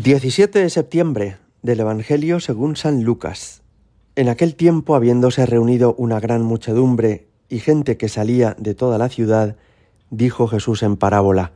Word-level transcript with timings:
17 0.00 0.60
de 0.60 0.70
septiembre 0.70 1.38
del 1.62 1.80
Evangelio 1.80 2.38
según 2.38 2.76
San 2.76 3.02
Lucas. 3.02 3.62
En 4.14 4.28
aquel 4.28 4.54
tiempo, 4.54 4.94
habiéndose 4.94 5.44
reunido 5.44 5.96
una 5.98 6.20
gran 6.20 6.42
muchedumbre 6.42 7.26
y 7.48 7.58
gente 7.58 7.96
que 7.96 8.08
salía 8.08 8.54
de 8.60 8.76
toda 8.76 8.96
la 8.96 9.08
ciudad, 9.08 9.56
dijo 10.10 10.46
Jesús 10.46 10.84
en 10.84 10.96
parábola, 10.96 11.50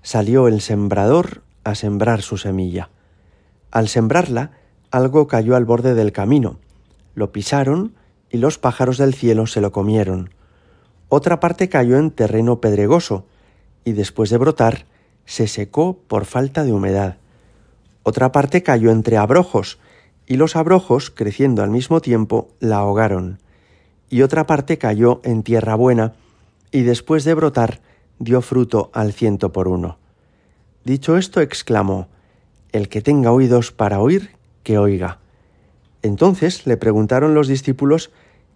salió 0.00 0.46
el 0.46 0.60
sembrador 0.60 1.42
a 1.64 1.74
sembrar 1.74 2.22
su 2.22 2.36
semilla. 2.36 2.88
Al 3.72 3.88
sembrarla, 3.88 4.52
algo 4.92 5.26
cayó 5.26 5.56
al 5.56 5.64
borde 5.64 5.96
del 5.96 6.12
camino, 6.12 6.60
lo 7.16 7.32
pisaron 7.32 7.94
y 8.30 8.38
los 8.38 8.58
pájaros 8.58 8.96
del 8.96 9.12
cielo 9.12 9.48
se 9.48 9.60
lo 9.60 9.72
comieron. 9.72 10.30
Otra 11.08 11.40
parte 11.40 11.68
cayó 11.68 11.98
en 11.98 12.12
terreno 12.12 12.60
pedregoso, 12.60 13.26
y 13.84 13.90
después 13.90 14.30
de 14.30 14.38
brotar, 14.38 14.86
se 15.24 15.48
secó 15.48 15.98
por 16.06 16.26
falta 16.26 16.62
de 16.62 16.72
humedad. 16.72 17.16
Otra 18.02 18.32
parte 18.32 18.62
cayó 18.62 18.90
entre 18.90 19.16
abrojos, 19.16 19.78
y 20.26 20.36
los 20.36 20.56
abrojos, 20.56 21.10
creciendo 21.10 21.62
al 21.62 21.70
mismo 21.70 22.00
tiempo, 22.00 22.48
la 22.60 22.78
ahogaron. 22.78 23.38
Y 24.08 24.22
otra 24.22 24.46
parte 24.46 24.78
cayó 24.78 25.20
en 25.24 25.42
tierra 25.42 25.74
buena, 25.74 26.14
y 26.70 26.82
después 26.82 27.24
de 27.24 27.34
brotar, 27.34 27.80
dio 28.18 28.40
fruto 28.40 28.90
al 28.92 29.12
ciento 29.12 29.52
por 29.52 29.68
uno. 29.68 29.98
Dicho 30.84 31.16
esto, 31.16 31.40
exclamó, 31.40 32.08
El 32.72 32.88
que 32.88 33.02
tenga 33.02 33.30
oídos 33.30 33.72
para 33.72 34.00
oír, 34.00 34.30
que 34.62 34.78
oiga. 34.78 35.18
Entonces 36.02 36.66
le 36.66 36.76
preguntaron 36.76 37.34
los 37.34 37.46
discípulos 37.46 38.10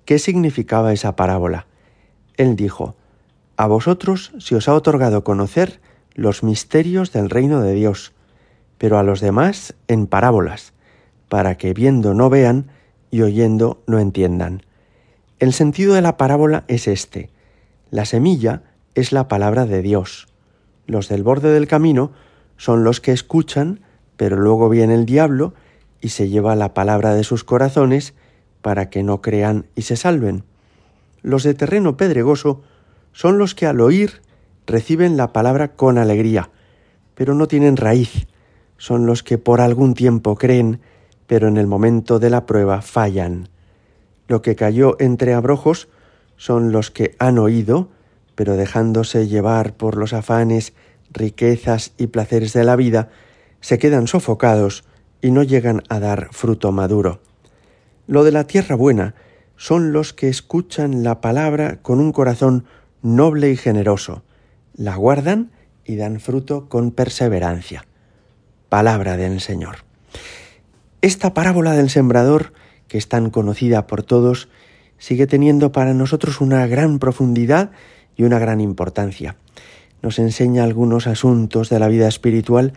qué 0.04 0.18
significaba 0.18 0.92
esa 0.92 1.14
parábola. 1.14 1.66
Él 2.36 2.56
dijo, 2.56 2.96
A 3.56 3.66
vosotros 3.66 4.32
se 4.38 4.56
os 4.56 4.68
ha 4.68 4.74
otorgado 4.74 5.22
conocer 5.24 5.80
los 6.14 6.42
misterios 6.42 7.12
del 7.12 7.30
reino 7.30 7.60
de 7.60 7.74
Dios, 7.74 8.12
pero 8.78 8.98
a 8.98 9.02
los 9.02 9.20
demás 9.20 9.74
en 9.88 10.06
parábolas, 10.06 10.72
para 11.28 11.56
que 11.56 11.74
viendo 11.74 12.14
no 12.14 12.30
vean 12.30 12.68
y 13.10 13.22
oyendo 13.22 13.82
no 13.86 13.98
entiendan. 13.98 14.62
El 15.38 15.52
sentido 15.52 15.94
de 15.94 16.02
la 16.02 16.16
parábola 16.16 16.64
es 16.68 16.88
este. 16.88 17.30
La 17.90 18.04
semilla 18.04 18.62
es 18.94 19.12
la 19.12 19.28
palabra 19.28 19.66
de 19.66 19.82
Dios. 19.82 20.28
Los 20.86 21.08
del 21.08 21.22
borde 21.22 21.52
del 21.52 21.66
camino 21.66 22.12
son 22.56 22.84
los 22.84 23.00
que 23.00 23.12
escuchan, 23.12 23.80
pero 24.16 24.36
luego 24.36 24.68
viene 24.68 24.94
el 24.94 25.04
diablo 25.04 25.54
y 26.00 26.10
se 26.10 26.28
lleva 26.28 26.56
la 26.56 26.74
palabra 26.74 27.14
de 27.14 27.24
sus 27.24 27.44
corazones 27.44 28.14
para 28.62 28.90
que 28.90 29.02
no 29.02 29.20
crean 29.20 29.66
y 29.74 29.82
se 29.82 29.96
salven. 29.96 30.44
Los 31.22 31.42
de 31.42 31.54
terreno 31.54 31.96
pedregoso 31.96 32.62
son 33.12 33.38
los 33.38 33.54
que 33.54 33.66
al 33.66 33.80
oír 33.80 34.22
reciben 34.66 35.16
la 35.16 35.32
palabra 35.32 35.74
con 35.74 35.98
alegría, 35.98 36.50
pero 37.14 37.34
no 37.34 37.48
tienen 37.48 37.76
raíz, 37.76 38.26
son 38.78 39.06
los 39.06 39.22
que 39.22 39.38
por 39.38 39.60
algún 39.60 39.94
tiempo 39.94 40.36
creen, 40.36 40.80
pero 41.26 41.48
en 41.48 41.56
el 41.56 41.66
momento 41.66 42.18
de 42.18 42.30
la 42.30 42.46
prueba 42.46 42.82
fallan. 42.82 43.48
Lo 44.28 44.42
que 44.42 44.56
cayó 44.56 44.96
entre 45.00 45.34
abrojos 45.34 45.88
son 46.36 46.72
los 46.72 46.90
que 46.90 47.14
han 47.18 47.38
oído, 47.38 47.88
pero 48.34 48.56
dejándose 48.56 49.28
llevar 49.28 49.74
por 49.74 49.96
los 49.96 50.12
afanes, 50.12 50.74
riquezas 51.10 51.92
y 51.96 52.08
placeres 52.08 52.52
de 52.52 52.64
la 52.64 52.76
vida, 52.76 53.08
se 53.60 53.78
quedan 53.78 54.06
sofocados 54.06 54.84
y 55.22 55.30
no 55.30 55.42
llegan 55.42 55.82
a 55.88 55.98
dar 55.98 56.28
fruto 56.32 56.72
maduro. 56.72 57.20
Lo 58.06 58.22
de 58.24 58.32
la 58.32 58.44
tierra 58.44 58.76
buena 58.76 59.14
son 59.56 59.92
los 59.92 60.12
que 60.12 60.28
escuchan 60.28 61.02
la 61.02 61.20
palabra 61.20 61.80
con 61.80 61.98
un 61.98 62.12
corazón 62.12 62.66
noble 63.00 63.50
y 63.50 63.56
generoso, 63.56 64.22
la 64.74 64.96
guardan 64.96 65.50
y 65.84 65.96
dan 65.96 66.20
fruto 66.20 66.68
con 66.68 66.90
perseverancia 66.90 67.86
palabra 68.76 69.16
del 69.16 69.40
Señor. 69.40 69.76
Esta 71.00 71.32
parábola 71.32 71.72
del 71.72 71.88
sembrador, 71.88 72.52
que 72.88 72.98
es 72.98 73.08
tan 73.08 73.30
conocida 73.30 73.86
por 73.86 74.02
todos, 74.02 74.50
sigue 74.98 75.26
teniendo 75.26 75.72
para 75.72 75.94
nosotros 75.94 76.42
una 76.42 76.66
gran 76.66 76.98
profundidad 76.98 77.70
y 78.18 78.24
una 78.24 78.38
gran 78.38 78.60
importancia. 78.60 79.36
Nos 80.02 80.18
enseña 80.18 80.62
algunos 80.62 81.06
asuntos 81.06 81.70
de 81.70 81.78
la 81.78 81.88
vida 81.88 82.06
espiritual 82.06 82.74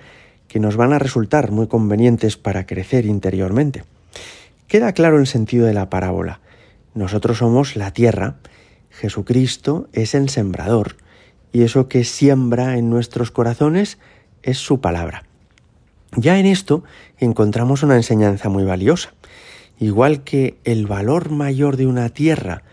que 0.47 0.61
nos 0.61 0.77
van 0.77 0.93
a 0.93 0.99
resultar 0.99 1.51
muy 1.51 1.67
convenientes 1.67 2.37
para 2.37 2.65
crecer 2.65 3.05
interiormente. 3.05 3.83
Queda 4.69 4.93
claro 4.93 5.19
el 5.19 5.27
sentido 5.27 5.65
de 5.65 5.73
la 5.73 5.89
parábola. 5.89 6.39
Nosotros 6.93 7.39
somos 7.39 7.75
la 7.75 7.91
tierra, 7.91 8.37
Jesucristo 8.89 9.89
es 9.91 10.15
el 10.15 10.29
sembrador, 10.29 10.95
y 11.51 11.63
eso 11.63 11.89
que 11.89 12.05
siembra 12.05 12.77
en 12.77 12.89
nuestros 12.89 13.31
corazones 13.31 13.97
es 14.43 14.59
su 14.59 14.79
palabra. 14.79 15.25
Ya 16.15 16.39
en 16.39 16.45
esto 16.45 16.83
encontramos 17.17 17.83
una 17.83 17.95
enseñanza 17.95 18.49
muy 18.49 18.63
valiosa. 18.63 19.13
Igual 19.79 20.23
que 20.23 20.57
el 20.63 20.87
valor 20.87 21.29
mayor 21.29 21.77
de 21.77 21.87
una 21.87 22.09
tierra 22.09 22.63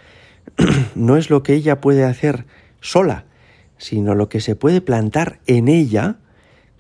no 0.95 1.17
es 1.17 1.31
lo 1.31 1.43
que 1.43 1.55
ella 1.55 1.81
puede 1.81 2.05
hacer 2.05 2.47
sola, 2.81 3.27
sino 3.79 4.15
lo 4.15 4.29
que 4.29 4.41
se 4.41 4.57
puede 4.57 4.81
plantar 4.81 5.41
en 5.47 5.69
ella, 5.69 6.17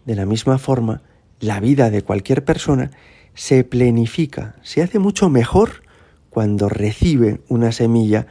de 0.04 0.14
la 0.14 0.26
misma 0.26 0.58
forma, 0.58 1.02
la 1.40 1.60
vida 1.60 1.90
de 1.90 2.02
cualquier 2.02 2.44
persona 2.44 2.90
se 3.34 3.62
plenifica, 3.64 4.56
se 4.62 4.82
hace 4.82 4.98
mucho 4.98 5.28
mejor 5.28 5.82
cuando 6.30 6.68
recibe 6.68 7.40
una 7.48 7.70
semilla 7.70 8.26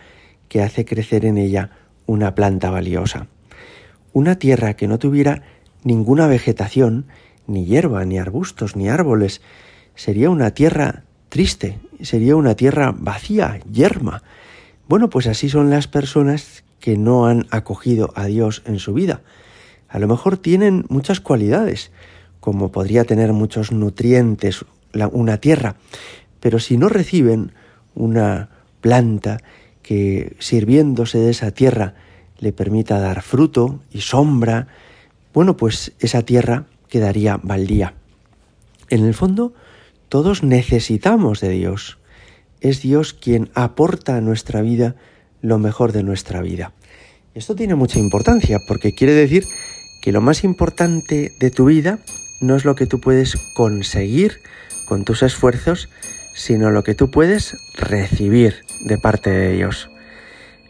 que 0.50 0.64
hace 0.64 0.84
crecer 0.84 1.26
en 1.26 1.38
ella 1.38 1.72
una 2.08 2.34
planta 2.34 2.72
valiosa. 2.72 3.28
Una 4.14 4.40
tierra 4.40 4.76
que 4.76 4.88
no 4.88 4.98
tuviera 4.98 5.44
ninguna 5.84 6.26
vegetación 6.28 7.06
ni 7.48 7.66
hierba, 7.66 8.06
ni 8.06 8.18
arbustos, 8.18 8.76
ni 8.76 8.90
árboles. 8.90 9.42
Sería 9.96 10.30
una 10.30 10.52
tierra 10.52 11.04
triste, 11.30 11.80
sería 12.02 12.36
una 12.36 12.56
tierra 12.56 12.94
vacía, 12.98 13.60
yerma. 13.72 14.24
Bueno, 14.88 15.10
pues 15.10 15.28
así 15.28 15.50
son 15.50 15.70
las 15.70 15.88
personas 15.88 16.64
que 16.80 16.98
no 16.98 17.26
han 17.26 17.48
acogido 17.50 18.12
a 18.16 18.26
Dios 18.26 18.62
en 18.66 18.80
su 18.80 18.94
vida. 18.94 19.22
A 19.90 20.00
lo 20.00 20.08
mejor 20.08 20.38
tienen 20.38 20.86
muchas 20.90 21.20
cualidades, 21.20 21.92
como 22.40 22.72
podría 22.72 23.06
tener 23.06 23.34
muchos 23.34 23.72
nutrientes 23.72 24.66
una 25.12 25.38
tierra, 25.38 25.76
pero 26.40 26.60
si 26.60 26.78
no 26.78 26.90
reciben 26.90 27.52
una 27.96 28.50
planta 28.82 29.40
que 29.82 30.36
sirviéndose 30.40 31.18
de 31.18 31.32
esa 31.32 31.52
tierra 31.52 31.96
le 32.38 32.54
permita 32.54 33.00
dar 33.00 33.22
fruto 33.22 33.80
y 33.92 34.02
sombra, 34.02 34.68
bueno, 35.34 35.58
pues 35.58 35.94
esa 36.00 36.22
tierra 36.22 36.66
quedaría 36.90 37.40
baldía. 37.42 37.94
En 38.90 39.06
el 39.06 39.14
fondo, 39.14 39.54
todos 40.10 40.44
necesitamos 40.44 41.42
de 41.42 41.50
Dios. 41.50 41.98
Es 42.62 42.82
Dios 42.82 43.14
quien 43.14 43.50
aporta 43.54 44.18
a 44.18 44.22
nuestra 44.22 44.62
vida 44.62 44.96
lo 45.42 45.60
mejor 45.60 45.92
de 45.92 46.04
nuestra 46.04 46.42
vida. 46.42 46.74
Esto 47.34 47.56
tiene 47.56 47.76
mucha 47.76 48.00
importancia 48.00 48.60
porque 48.68 48.94
quiere 48.94 49.14
decir 49.14 49.44
que 50.02 50.12
lo 50.12 50.22
más 50.22 50.44
importante 50.44 51.32
de 51.40 51.52
tu 51.52 51.66
vida 51.66 52.00
no 52.42 52.56
es 52.56 52.66
lo 52.66 52.76
que 52.76 52.86
tú 52.86 53.02
puedes 53.02 53.36
conseguir 53.56 54.40
con 54.88 55.04
tus 55.04 55.24
esfuerzos, 55.24 55.90
sino 56.34 56.72
lo 56.72 56.84
que 56.84 56.96
tú 56.96 57.10
puedes 57.12 57.58
recibir 57.76 58.56
de 58.86 58.98
parte 58.98 59.32
de 59.32 59.54
Dios. 59.54 59.90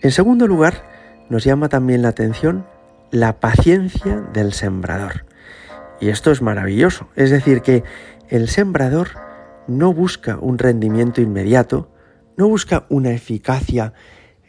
En 0.01 0.11
segundo 0.11 0.47
lugar, 0.47 0.89
nos 1.29 1.43
llama 1.43 1.69
también 1.69 2.01
la 2.01 2.09
atención 2.09 2.65
la 3.11 3.39
paciencia 3.39 4.21
del 4.33 4.53
sembrador. 4.53 5.25
Y 5.99 6.09
esto 6.09 6.31
es 6.31 6.41
maravilloso. 6.41 7.07
Es 7.15 7.29
decir, 7.31 7.61
que 7.61 7.83
el 8.29 8.49
sembrador 8.49 9.09
no 9.67 9.93
busca 9.93 10.37
un 10.37 10.57
rendimiento 10.57 11.21
inmediato, 11.21 11.91
no 12.37 12.47
busca 12.47 12.85
una 12.89 13.11
eficacia 13.11 13.93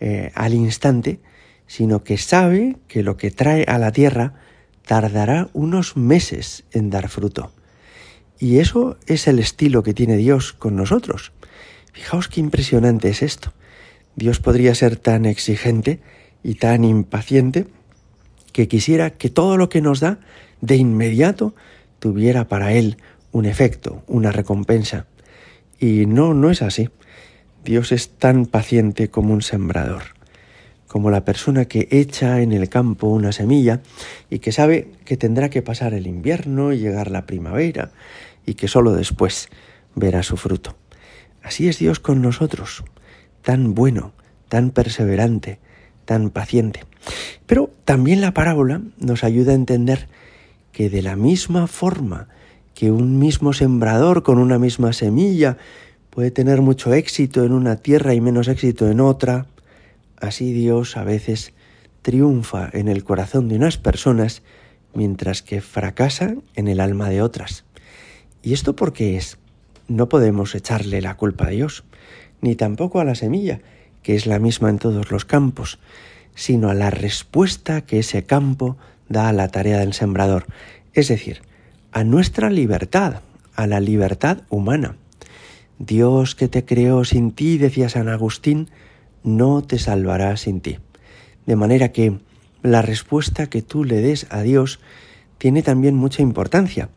eh, 0.01 0.33
al 0.35 0.55
instante, 0.55 1.21
sino 1.67 2.05
que 2.05 2.19
sabe 2.19 2.77
que 2.89 3.03
lo 3.03 3.17
que 3.17 3.31
trae 3.31 3.65
a 3.65 3.79
la 3.79 3.93
tierra 3.93 4.35
tardará 4.87 5.49
unos 5.53 5.97
meses 5.97 6.65
en 6.73 6.91
dar 6.91 7.09
fruto. 7.09 7.53
Y 8.39 8.59
eso 8.59 8.99
es 9.07 9.27
el 9.27 9.39
estilo 9.39 9.83
que 9.83 9.95
tiene 9.95 10.17
Dios 10.17 10.53
con 10.53 10.77
nosotros. 10.77 11.33
Fijaos 11.93 12.29
qué 12.29 12.41
impresionante 12.41 13.09
es 13.09 13.23
esto. 13.23 13.53
Dios 14.15 14.41
podría 14.41 14.75
ser 14.75 14.97
tan 14.97 15.25
exigente 15.25 16.01
y 16.43 16.55
tan 16.55 16.85
impaciente 16.85 17.67
que 18.53 18.69
quisiera 18.69 19.11
que 19.11 19.31
todo 19.31 19.57
lo 19.57 19.69
que 19.69 19.81
nos 19.81 20.01
da 20.01 20.19
de 20.61 20.77
inmediato 20.77 21.55
tuviera 21.99 22.49
para 22.49 22.73
él 22.73 22.97
un 23.33 23.45
efecto, 23.47 24.03
una 24.07 24.33
recompensa. 24.33 25.07
Y 25.79 26.07
no, 26.07 26.35
no 26.35 26.51
es 26.51 26.63
así. 26.63 26.89
Dios 27.65 27.93
es 27.93 28.11
tan 28.11 28.47
paciente 28.47 29.09
como 29.09 29.35
un 29.35 29.43
sembrador, 29.43 30.03
como 30.87 31.11
la 31.11 31.25
persona 31.25 31.65
que 31.65 31.89
echa 31.91 32.41
en 32.41 32.53
el 32.53 32.69
campo 32.69 33.09
una 33.09 33.33
semilla 33.33 33.81
y 34.31 34.39
que 34.39 34.53
sabe 34.53 34.93
que 35.05 35.17
tendrá 35.17 35.51
que 35.51 35.63
pasar 35.63 35.93
el 35.93 36.07
invierno 36.07 36.73
y 36.73 36.79
llegar 36.79 37.11
la 37.11 37.27
primavera 37.27 37.91
y 38.47 38.55
que 38.55 38.69
sólo 38.69 38.93
después 38.93 39.49
verá 39.95 40.23
su 40.23 40.37
fruto. 40.37 40.77
Así 41.43 41.69
es 41.69 41.79
Dios 41.79 42.01
con 42.01 42.23
nosotros, 42.23 42.85
tan 43.43 43.75
bueno, 43.75 44.13
tan 44.49 44.71
perseverante, 44.71 45.59
tan 46.05 46.31
paciente. 46.31 46.85
Pero 47.47 47.71
también 47.85 48.21
la 48.21 48.33
parábola 48.33 48.81
nos 48.99 49.25
ayuda 49.25 49.53
a 49.53 49.57
entender 49.57 50.09
que 50.77 50.91
de 50.91 51.01
la 51.01 51.17
misma 51.17 51.69
forma 51.69 52.29
que 52.75 52.91
un 52.91 53.19
mismo 53.19 53.55
sembrador 53.55 54.23
con 54.23 54.37
una 54.37 54.59
misma 54.59 54.93
semilla 54.93 55.57
puede 56.11 56.31
tener 56.31 56.61
mucho 56.61 56.93
éxito 56.93 57.45
en 57.45 57.53
una 57.53 57.77
tierra 57.77 58.13
y 58.13 58.21
menos 58.21 58.47
éxito 58.47 58.91
en 58.91 59.01
otra. 59.01 59.47
Así 60.21 60.53
Dios 60.53 60.99
a 60.99 61.03
veces 61.03 61.55
triunfa 62.03 62.69
en 62.75 62.89
el 62.89 63.05
corazón 63.05 63.49
de 63.49 63.57
unas 63.57 63.79
personas 63.79 64.43
mientras 64.93 65.41
que 65.41 65.63
fracasa 65.63 66.35
en 66.55 66.69
el 66.69 66.81
alma 66.81 67.09
de 67.09 67.23
otras. 67.23 67.65
¿Y 68.43 68.53
esto 68.53 68.77
por 68.77 68.93
qué 68.93 69.17
es? 69.17 69.39
No 69.89 70.11
podemos 70.11 70.55
echarle 70.55 71.01
la 71.01 71.17
culpa 71.17 71.47
a 71.47 71.51
Dios, 71.51 71.85
ni 72.43 72.55
tampoco 72.55 73.01
a 73.01 73.05
la 73.05 73.15
semilla, 73.15 73.63
que 74.03 74.15
es 74.15 74.27
la 74.27 74.39
misma 74.39 74.69
en 74.69 74.79
todos 74.79 75.11
los 75.11 75.25
campos, 75.25 75.79
sino 76.35 76.69
a 76.69 76.75
la 76.75 76.91
respuesta 76.91 77.81
que 77.81 78.01
ese 78.01 78.27
campo 78.27 78.77
da 79.09 79.33
la 79.33 79.49
tarea 79.49 79.79
del 79.79 79.93
sembrador, 79.93 80.47
es 80.93 81.09
decir, 81.09 81.43
a 81.93 82.05
nuestra 82.05 82.51
libertad, 82.51 83.21
a 83.55 83.67
la 83.67 83.81
libertad 83.81 84.43
humana. 84.49 84.97
Dios 85.79 86.35
que 86.35 86.49
te 86.49 86.65
creó 86.65 87.05
sin 87.05 87.33
ti, 87.33 87.59
decía 87.59 87.89
San 87.89 88.09
Agustín, 88.09 88.71
no 89.23 89.63
te 89.63 89.79
salvará 89.79 90.37
sin 90.37 90.61
ti. 90.61 90.79
De 91.47 91.57
manera 91.57 91.93
que 91.93 92.19
la 92.63 92.83
respuesta 92.83 93.49
que 93.49 93.63
tú 93.63 93.85
le 93.85 94.01
des 94.01 94.27
a 94.31 94.43
Dios 94.43 94.81
tiene 95.39 95.63
también 95.63 95.95
mucha 95.95 96.23
importancia. 96.23 96.89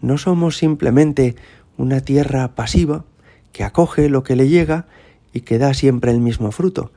No 0.00 0.18
somos 0.18 0.56
simplemente 0.56 1.36
una 1.76 2.00
tierra 2.00 2.54
pasiva 2.54 3.04
que 3.52 3.64
acoge 3.64 4.08
lo 4.08 4.22
que 4.22 4.36
le 4.36 4.48
llega 4.48 4.86
y 5.32 5.40
que 5.40 5.58
da 5.58 5.74
siempre 5.74 6.10
el 6.10 6.20
mismo 6.20 6.50
fruto, 6.52 6.92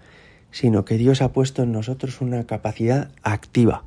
sino 0.51 0.85
que 0.85 0.97
Dios 0.97 1.21
ha 1.21 1.31
puesto 1.31 1.63
en 1.63 1.71
nosotros 1.71 2.21
una 2.21 2.45
capacidad 2.45 3.11
activa. 3.23 3.83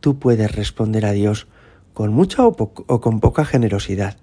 Tú 0.00 0.18
puedes 0.18 0.54
responder 0.54 1.06
a 1.06 1.12
Dios 1.12 1.46
con 1.92 2.12
mucha 2.12 2.46
o, 2.46 2.54
con 2.54 3.20
poca 3.20 3.44
generosidad. 3.44 4.16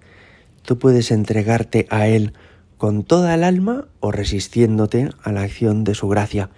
Tú 0.63 0.79
puedes 0.79 1.11
entregarte 1.11 1.87
a 1.89 2.07
Él 2.07 2.33
con 2.77 3.03
toda 3.03 3.33
el 3.35 3.43
alma 3.43 3.87
o 3.99 4.11
resistiéndote 4.11 5.09
a 5.23 5.31
la 5.31 5.41
acción 5.41 5.83
de 5.83 5.95
su 5.95 6.07
gracia. 6.07 6.49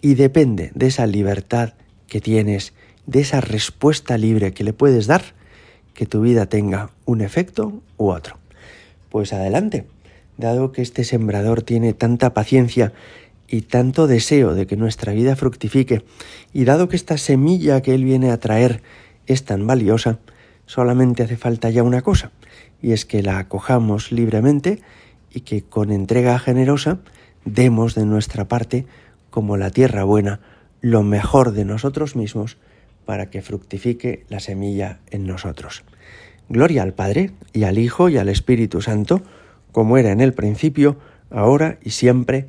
Y 0.00 0.14
depende 0.14 0.70
de 0.74 0.86
esa 0.86 1.06
libertad 1.06 1.74
que 2.06 2.20
tienes, 2.20 2.72
de 3.06 3.20
esa 3.20 3.40
respuesta 3.40 4.18
libre 4.18 4.52
que 4.52 4.64
le 4.64 4.72
puedes 4.72 5.06
dar, 5.06 5.22
que 5.94 6.06
tu 6.06 6.20
vida 6.20 6.46
tenga 6.46 6.90
un 7.04 7.20
efecto 7.20 7.82
u 7.96 8.10
otro. 8.10 8.38
Pues 9.10 9.32
adelante, 9.32 9.86
dado 10.36 10.72
que 10.72 10.82
este 10.82 11.04
sembrador 11.04 11.62
tiene 11.62 11.92
tanta 11.92 12.34
paciencia 12.34 12.92
y 13.48 13.62
tanto 13.62 14.06
deseo 14.06 14.54
de 14.54 14.66
que 14.66 14.76
nuestra 14.76 15.12
vida 15.12 15.34
fructifique, 15.34 16.04
y 16.52 16.64
dado 16.64 16.88
que 16.88 16.96
esta 16.96 17.16
semilla 17.16 17.80
que 17.80 17.94
Él 17.94 18.04
viene 18.04 18.30
a 18.30 18.38
traer 18.38 18.82
es 19.26 19.44
tan 19.44 19.66
valiosa, 19.66 20.18
solamente 20.66 21.22
hace 21.22 21.36
falta 21.36 21.70
ya 21.70 21.82
una 21.82 22.02
cosa, 22.02 22.30
y 22.82 22.92
es 22.92 23.06
que 23.06 23.22
la 23.22 23.38
acojamos 23.38 24.12
libremente 24.12 24.80
y 25.32 25.40
que 25.40 25.62
con 25.62 25.90
entrega 25.90 26.38
generosa 26.38 26.98
demos 27.44 27.94
de 27.94 28.04
nuestra 28.04 28.48
parte, 28.48 28.86
como 29.30 29.56
la 29.56 29.70
tierra 29.70 30.04
buena, 30.04 30.40
lo 30.80 31.02
mejor 31.02 31.52
de 31.52 31.64
nosotros 31.64 32.16
mismos 32.16 32.58
para 33.04 33.30
que 33.30 33.42
fructifique 33.42 34.24
la 34.28 34.40
semilla 34.40 35.00
en 35.10 35.26
nosotros. 35.26 35.84
Gloria 36.50 36.82
al 36.82 36.94
Padre, 36.94 37.32
y 37.52 37.64
al 37.64 37.78
Hijo, 37.78 38.08
y 38.08 38.18
al 38.18 38.28
Espíritu 38.28 38.80
Santo, 38.80 39.22
como 39.72 39.98
era 39.98 40.12
en 40.12 40.20
el 40.20 40.34
principio, 40.34 40.98
ahora 41.30 41.78
y 41.82 41.90
siempre, 41.90 42.48